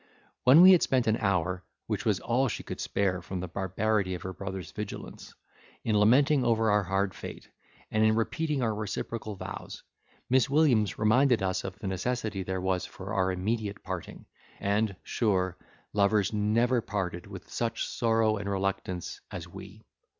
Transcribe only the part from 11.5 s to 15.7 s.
of the necessity there was for our immediate parting; and, sure,